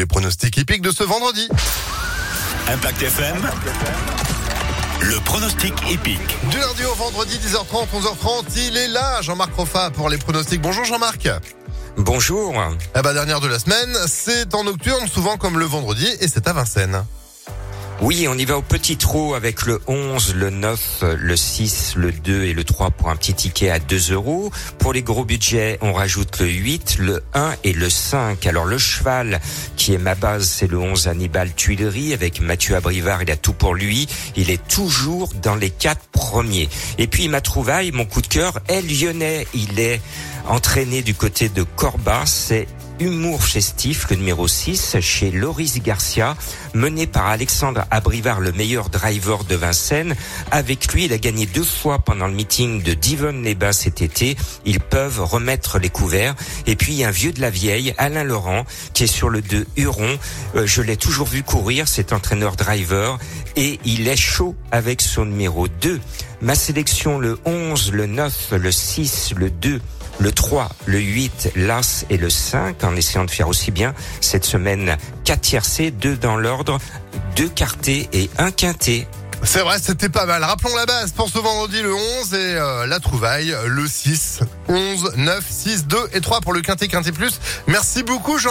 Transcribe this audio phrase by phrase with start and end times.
[0.00, 1.46] les pronostics hippiques de ce vendredi.
[2.68, 3.36] Impact FM.
[5.02, 6.38] Le pronostic épique.
[6.50, 10.62] Du lundi au vendredi, 10h30, 11h30, il est là, Jean-Marc Roffa pour les pronostics.
[10.62, 11.28] Bonjour Jean-Marc.
[11.98, 12.54] Bonjour.
[12.96, 16.48] Eh ben, dernière de la semaine, c'est en nocturne, souvent comme le vendredi, et c'est
[16.48, 17.04] à Vincennes.
[18.02, 22.12] Oui, on y va au petit trot avec le 11, le 9, le 6, le
[22.12, 24.50] 2 et le 3 pour un petit ticket à 2 euros.
[24.78, 28.46] Pour les gros budgets, on rajoute le 8, le 1 et le 5.
[28.46, 29.38] Alors le cheval
[29.76, 33.52] qui est ma base, c'est le 11 Hannibal Tuileries avec Mathieu Abrivard, il a tout
[33.52, 34.08] pour lui.
[34.34, 36.70] Il est toujours dans les quatre premiers.
[36.96, 39.46] Et puis ma trouvaille, mon coup de cœur, est lyonnais.
[39.52, 40.00] Il est
[40.48, 42.66] entraîné du côté de Corba, c'est
[43.00, 46.36] Humour festif, le numéro 6, chez Loris Garcia,
[46.74, 50.14] mené par Alexandre Abrivard, le meilleur driver de Vincennes.
[50.50, 54.36] Avec lui, il a gagné deux fois pendant le meeting de Divonne-les-Bains cet été.
[54.66, 56.34] Ils peuvent remettre les couverts.
[56.66, 60.18] Et puis, un vieux de la vieille, Alain Laurent, qui est sur le 2 Huron.
[60.56, 63.18] Euh, je l'ai toujours vu courir, cet entraîneur driver.
[63.56, 65.98] Et il est chaud avec son numéro 2.
[66.42, 69.80] Ma sélection, le 11, le 9, le 6, le 2,
[70.20, 74.44] le 3, le 8, l'As et le 5, en essayant de faire aussi bien cette
[74.44, 76.78] semaine 4 tiercés, 2 dans l'ordre,
[77.36, 79.08] 2 quartés et 1 quinté.
[79.42, 80.44] C'est vrai, c'était pas mal.
[80.44, 85.12] Rappelons la base pour ce vendredi le 11 et euh, la trouvaille le 6, 11,
[85.16, 87.40] 9, 6, 2 et 3 pour le quinté quinté plus.
[87.66, 88.48] Merci beaucoup Jean.